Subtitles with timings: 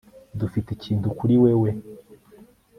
[0.39, 1.69] dufite ikintu kuri wewe